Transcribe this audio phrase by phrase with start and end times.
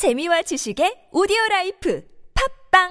[0.00, 2.02] 재미와 지식의 오디오 라이프
[2.72, 2.88] 팝빵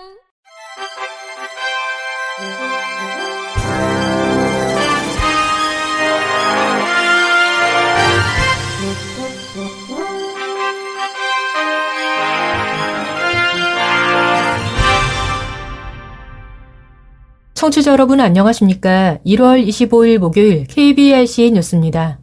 [17.56, 19.18] 청취자 여러분 안녕하십니까?
[19.26, 22.19] 1월 25일 목요일 KBRC 뉴스입니다.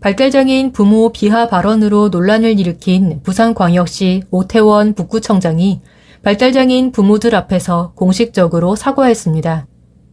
[0.00, 5.80] 발달장애인 부모 비하 발언으로 논란을 일으킨 부산광역시 오태원 북구청장이
[6.22, 9.66] 발달장애인 부모들 앞에서 공식적으로 사과했습니다.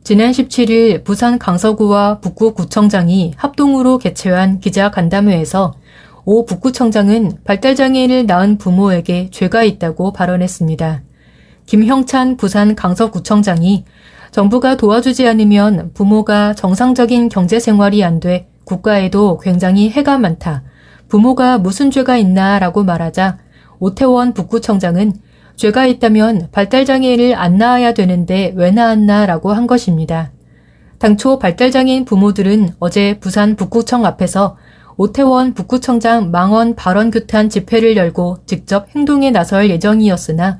[0.03, 5.75] 지난 17일 부산 강서구와 북구구청장이 합동으로 개최한 기자 간담회에서
[6.25, 11.03] 오 북구청장은 발달장애인을 낳은 부모에게 죄가 있다고 발언했습니다.
[11.67, 13.85] 김형찬 부산 강서구청장이
[14.31, 20.63] 정부가 도와주지 않으면 부모가 정상적인 경제 생활이 안 돼 국가에도 굉장히 해가 많다.
[21.07, 23.37] 부모가 무슨 죄가 있나 라고 말하자
[23.79, 25.13] 오태원 북구청장은
[25.55, 30.31] 죄가 있다면 발달장애인을 안 낳아야 되는데 왜 낳았나 라고 한 것입니다.
[30.97, 34.57] 당초 발달장애인 부모들은 어제 부산 북구청 앞에서
[34.97, 40.59] 오태원 북구청장 망원 발언 규탄 집회를 열고 직접 행동에 나설 예정이었으나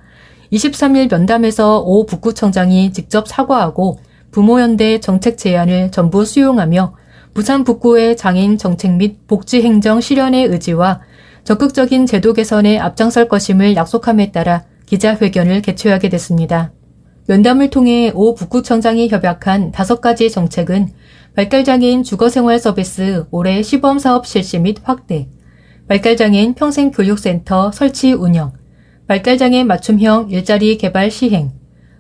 [0.52, 4.00] 23일 면담에서 오 북구청장이 직접 사과하고
[4.32, 6.94] 부모연대 정책 제안을 전부 수용하며
[7.36, 11.02] 부산 북구의 장애인 정책 및 복지 행정 실현의 의지와
[11.44, 16.72] 적극적인 제도 개선에 앞장설 것임을 약속함에 따라 기자회견을 개최하게 됐습니다.
[17.28, 20.94] 면담을 통해 오 북구청장이 협약한 다섯 가지 정책은
[21.36, 25.28] 발달장애인 주거생활 서비스 올해 시범사업 실시 및 확대,
[25.90, 28.54] 발달장애인 평생교육센터 설치 운영,
[29.10, 31.52] 발달장애인 맞춤형 일자리 개발 시행,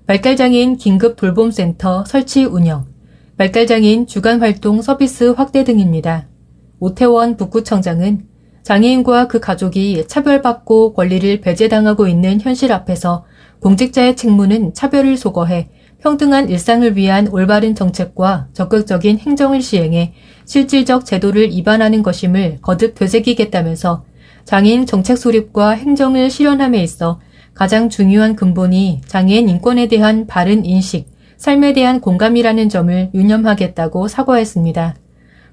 [0.07, 2.94] 발달장애인 긴급 돌봄센터 설치 운영,
[3.37, 6.29] 발달장애인 주간활동 서비스 확대 등입니다.
[6.79, 8.27] 오태원 북구청장은
[8.63, 13.25] 장애인과 그 가족이 차별받고 권리를 배제당하고 있는 현실 앞에서
[13.59, 15.69] 공직자의 책무는 차별을 소거해
[15.99, 20.13] 평등한 일상을 위한 올바른 정책과 적극적인 행정을 시행해
[20.45, 24.05] 실질적 제도를 입안하는 것임을 거듭 되새기겠다면서
[24.45, 27.19] 장애인 정책 수립과 행정을 실현함에 있어
[27.53, 31.07] 가장 중요한 근본이 장애인 인권에 대한 바른 인식,
[31.37, 34.95] 삶에 대한 공감이라는 점을 유념하겠다고 사과했습니다.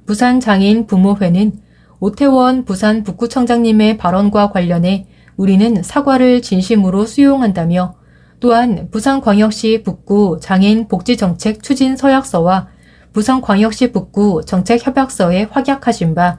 [0.06, 1.53] 부산 장애인 부모회는
[2.00, 5.06] 오태원 부산 북구청장님의 발언과 관련해
[5.37, 7.94] 우리는 사과를 진심으로 수용한다며
[8.41, 12.69] 또한 부산광역시 북구 장애인 복지정책 추진 서약서와
[13.12, 16.38] 부산광역시 북구 정책협약서에 확약하신 바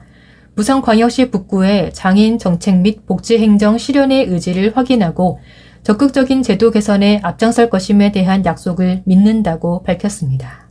[0.54, 5.40] 부산광역시 북구의 장애인 정책 및 복지행정 실현의 의지를 확인하고
[5.84, 10.70] 적극적인 제도 개선에 앞장설 것임에 대한 약속을 믿는다고 밝혔습니다.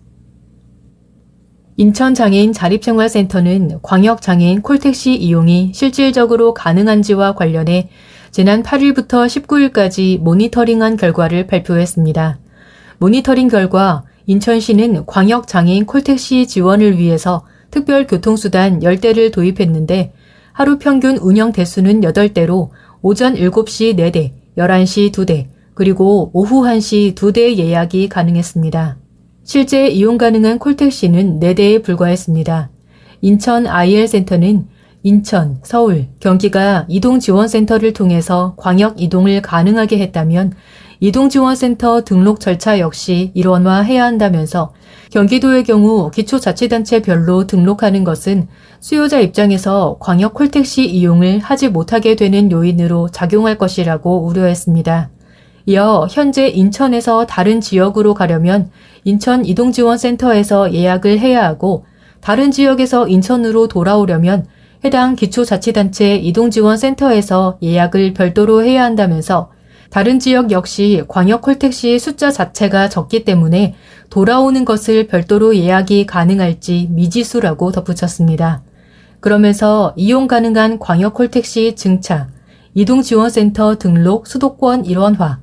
[1.77, 7.89] 인천장애인 자립생활센터는 광역장애인 콜택시 이용이 실질적으로 가능한지와 관련해
[8.31, 12.39] 지난 8일부터 19일까지 모니터링한 결과를 발표했습니다.
[12.97, 20.13] 모니터링 결과 인천시는 광역장애인 콜택시 지원을 위해서 특별 교통수단 10대를 도입했는데
[20.53, 22.69] 하루 평균 운영 대수는 8대로
[23.03, 28.97] 오전 7시 4대, 11시 2대, 그리고 오후 1시 2대 예약이 가능했습니다.
[29.43, 32.69] 실제 이용 가능한 콜택시는 4대에 불과했습니다.
[33.21, 34.67] 인천 IL센터는
[35.03, 40.53] 인천, 서울, 경기가 이동지원센터를 통해서 광역 이동을 가능하게 했다면
[40.99, 44.73] 이동지원센터 등록 절차 역시 일원화해야 한다면서
[45.11, 48.47] 경기도의 경우 기초자치단체별로 등록하는 것은
[48.79, 55.09] 수요자 입장에서 광역 콜택시 이용을 하지 못하게 되는 요인으로 작용할 것이라고 우려했습니다.
[55.65, 58.69] 이어 현재 인천에서 다른 지역으로 가려면
[59.05, 61.85] 인천 이동지원센터에서 예약을 해야 하고
[62.19, 64.45] 다른 지역에서 인천으로 돌아오려면
[64.83, 69.51] 해당 기초자치단체 이동지원센터에서 예약을 별도로 해야 한다면서
[69.93, 73.75] 다른 지역 역시 광역 콜택시 숫자 자체가 적기 때문에
[74.09, 78.63] 돌아오는 것을 별도로 예약이 가능할지 미지수라고 덧붙였습니다.
[79.19, 82.27] 그러면서 이용 가능한 광역 콜택시 증차,
[82.73, 85.41] 이동지원센터 등록 수도권 일원화,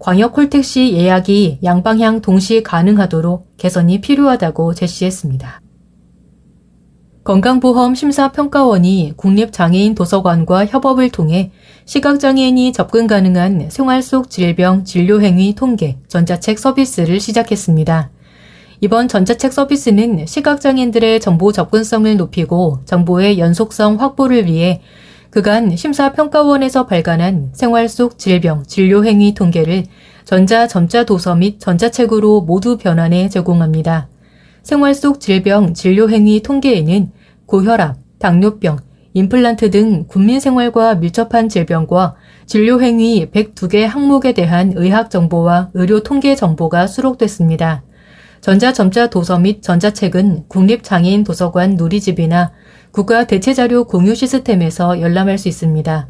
[0.00, 5.61] 광역 콜택시 예약이 양방향 동시 가능하도록 개선이 필요하다고 제시했습니다.
[7.24, 11.52] 건강보험 심사평가원이 국립장애인 도서관과 협업을 통해
[11.84, 18.10] 시각장애인이 접근 가능한 생활 속 질병 진료행위 통계 전자책 서비스를 시작했습니다.
[18.80, 24.80] 이번 전자책 서비스는 시각장애인들의 정보 접근성을 높이고 정보의 연속성 확보를 위해
[25.30, 29.84] 그간 심사평가원에서 발간한 생활 속 질병 진료행위 통계를
[30.24, 34.08] 전자 점자 도서 및 전자책으로 모두 변환해 제공합니다.
[34.62, 37.10] 생활 속 질병 진료 행위 통계에는
[37.46, 38.78] 고혈압, 당뇨병,
[39.14, 42.14] 임플란트 등 국민 생활과 밀접한 질병과
[42.46, 47.82] 진료 행위 102개 항목에 대한 의학 정보와 의료 통계 정보가 수록됐습니다.
[48.40, 52.52] 전자점자 도서 및 전자책은 국립장애인 도서관 누리집이나
[52.90, 56.08] 국가 대체자료 공유 시스템에서 열람할 수 있습니다.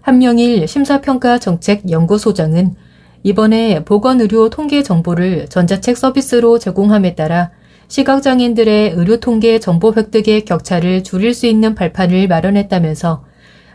[0.00, 2.76] 한명일 심사평가 정책 연구소장은
[3.24, 7.50] 이번에 보건의료 통계 정보를 전자책 서비스로 제공함에 따라
[7.88, 13.24] 시각장애인들의 의료 통계 정보 획득의 격차를 줄일 수 있는 발판을 마련했다면서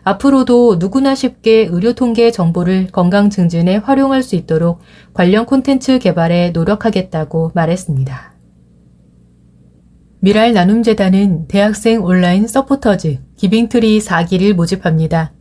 [0.03, 4.79] 앞으로도 누구나 쉽게 의료 통계 정보를 건강 증진에 활용할 수 있도록
[5.13, 8.31] 관련 콘텐츠 개발에 노력하겠다고 말했습니다.
[10.23, 15.33] 밀알 나눔재단은 대학생 온라인 서포터즈 기빙트리 4기를 모집합니다.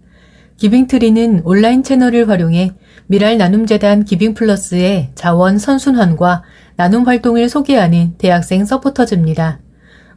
[0.56, 2.72] 기빙트리는 온라인 채널을 활용해
[3.06, 6.42] 밀알 나눔재단 기빙플러스의 자원 선순환과
[6.80, 9.60] 나눔 활동을 소개하는 대학생 서포터즈입니다.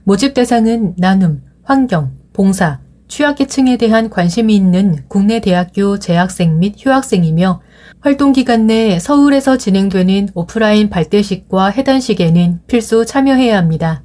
[0.05, 2.79] 모집 대상은 나눔, 환경, 봉사,
[3.09, 7.59] 취약계층에 대한 관심이 있는 국내 대학교 재학생 및 휴학생이며
[7.99, 14.01] 활동 기간 내 서울에서 진행되는 오프라인 발대식과 해단식에는 필수 참여해야 합니다.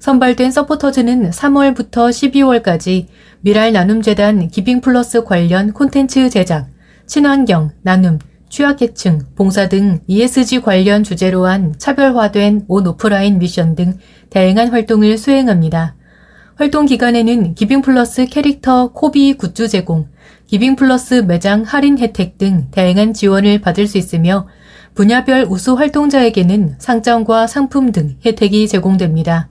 [0.00, 3.06] 선발된 서포터즈는 3월부터 12월까지
[3.42, 6.66] 미랄 나눔재단 기빙플러스 관련 콘텐츠 제작,
[7.06, 8.18] 친환경, 나눔,
[8.50, 13.96] 취약계층, 봉사 등 ESG 관련 주제로 한 차별화된 온 오프라인 미션 등
[14.28, 15.94] 다양한 활동을 수행합니다.
[16.56, 20.08] 활동 기간에는 기빙플러스 캐릭터 코비 굿즈 제공,
[20.46, 24.48] 기빙플러스 매장 할인 혜택 등 다양한 지원을 받을 수 있으며
[24.94, 29.48] 분야별 우수 활동자에게는 상장과 상품 등 혜택이 제공됩니다.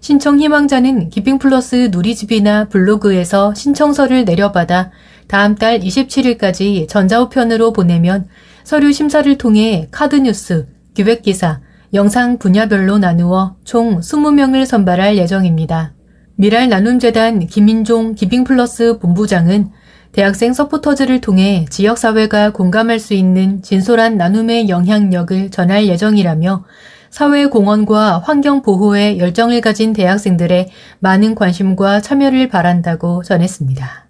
[0.00, 4.90] 신청 희망자는 기빙플러스 누리집이나 블로그에서 신청서를 내려받아
[5.26, 8.28] 다음 달 27일까지 전자우편으로 보내면
[8.62, 11.60] 서류 심사를 통해 카드뉴스, 기획기사,
[11.92, 15.92] 영상 분야별로 나누어 총 20명을 선발할 예정입니다.
[16.36, 19.70] 미랄 나눔재단 김인종 기빙플러스 본부장은
[20.10, 26.64] 대학생 서포터즈를 통해 지역사회가 공감할 수 있는 진솔한 나눔의 영향력을 전할 예정이라며
[27.10, 34.03] 사회 공헌과 환경 보호에 열정을 가진 대학생들의 많은 관심과 참여를 바란다고 전했습니다.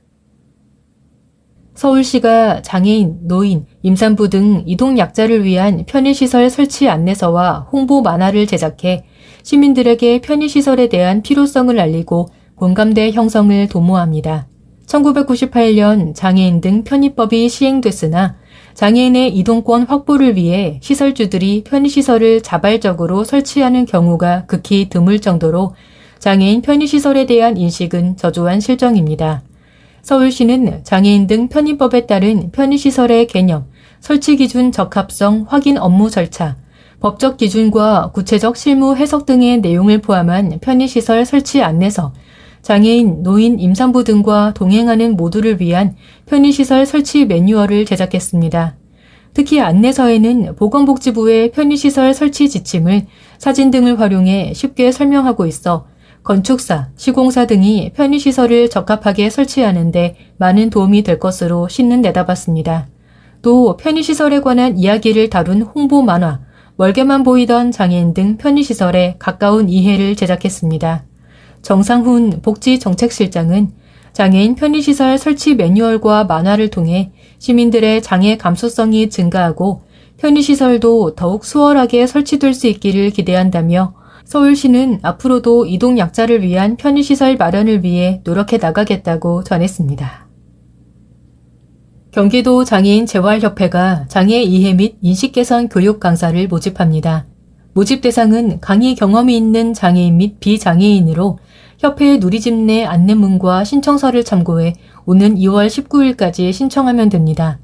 [1.74, 9.04] 서울시가 장애인, 노인, 임산부 등 이동 약자를 위한 편의시설 설치 안내서와 홍보 만화를 제작해
[9.42, 14.46] 시민들에게 편의시설에 대한 필요성을 알리고 공감대 형성을 도모합니다.
[14.86, 18.36] 1998년 장애인 등 편의법이 시행됐으나
[18.74, 25.74] 장애인의 이동권 확보를 위해 시설주들이 편의시설을 자발적으로 설치하는 경우가 극히 드물 정도로
[26.18, 29.42] 장애인 편의시설에 대한 인식은 저조한 실정입니다.
[30.04, 33.64] 서울시는 장애인 등 편의법에 따른 편의시설의 개념,
[34.00, 36.56] 설치 기준 적합성 확인 업무 절차,
[37.00, 42.12] 법적 기준과 구체적 실무 해석 등의 내용을 포함한 편의시설 설치 안내서,
[42.60, 45.96] 장애인, 노인, 임산부 등과 동행하는 모두를 위한
[46.26, 48.76] 편의시설 설치 매뉴얼을 제작했습니다.
[49.32, 53.06] 특히 안내서에는 보건복지부의 편의시설 설치 지침을
[53.38, 55.86] 사진 등을 활용해 쉽게 설명하고 있어
[56.24, 62.88] 건축사, 시공사 등이 편의시설을 적합하게 설치하는데 많은 도움이 될 것으로 신는 내다봤습니다.
[63.42, 66.40] 또 편의시설에 관한 이야기를 다룬 홍보 만화,
[66.76, 71.04] 멀게만 보이던 장애인 등 편의시설에 가까운 이해를 제작했습니다.
[71.60, 73.72] 정상훈 복지정책실장은
[74.14, 79.82] 장애인 편의시설 설치 매뉴얼과 만화를 통해 시민들의 장애 감수성이 증가하고
[80.16, 83.92] 편의시설도 더욱 수월하게 설치될 수 있기를 기대한다며
[84.24, 90.24] 서울시는 앞으로도 이동 약자를 위한 편의시설 마련을 위해 노력해 나가겠다고 전했습니다.
[92.10, 97.26] 경기도 장애인 재활협회가 장애 이해 및 인식 개선 교육 강사를 모집합니다.
[97.74, 101.38] 모집 대상은 강의 경험이 있는 장애인 및 비장애인으로
[101.78, 104.74] 협회 누리집 내 안내문과 신청서를 참고해
[105.06, 107.58] 오는 2월 19일까지 신청하면 됩니다.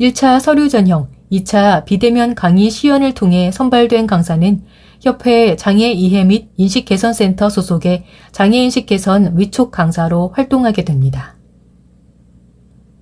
[0.00, 4.62] 1차 서류 전형, 2차 비대면 강의 시연을 통해 선발된 강사는
[5.00, 11.36] 협회 장애 이해 및 인식 개선 센터 소속의 장애 인식 개선 위촉 강사로 활동하게 됩니다.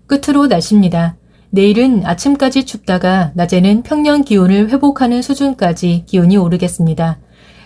[0.07, 1.17] 끝으로 날씨입니다.
[1.51, 7.19] 내일은 아침까지 춥다가 낮에는 평년 기온을 회복하는 수준까지 기온이 오르겠습니다.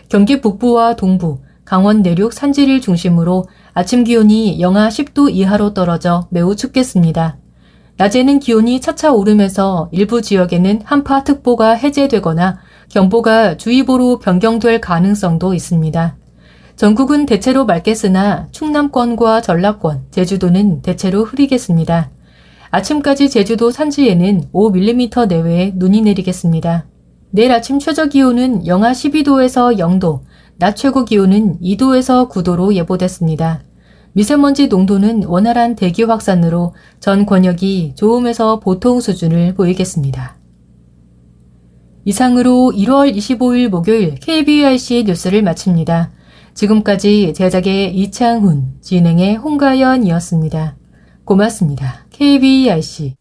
[0.08, 7.38] 경기 북부와 동부, 강원 내륙 산지를 중심으로 아침 기온이 영하 10도 이하로 떨어져 매우 춥겠습니다.
[7.96, 12.58] 낮에는 기온이 차차 오르면서 일부 지역에는 한파특보가 해제되거나
[12.88, 16.16] 경보가 주의보로 변경될 가능성도 있습니다.
[16.76, 22.10] 전국은 대체로 맑겠으나 충남권과 전라권, 제주도는 대체로 흐리겠습니다.
[22.70, 26.86] 아침까지 제주도 산지에는 5mm 내외의 눈이 내리겠습니다.
[27.30, 30.22] 내일 아침 최저 기온은 영하 12도에서 0도,
[30.56, 33.62] 낮 최고 기온은 2도에서 9도로 예보됐습니다.
[34.14, 40.36] 미세먼지 농도는 원활한 대기 확산으로 전 권역이 좋음에서 보통 수준을 보이겠습니다.
[42.04, 46.12] 이상으로 1월 25일 목요일 KBRC 뉴스를 마칩니다.
[46.54, 50.76] 지금까지 제작의 이창훈, 진행의 홍가연이었습니다.
[51.24, 52.06] 고맙습니다.
[52.10, 53.16] KBRC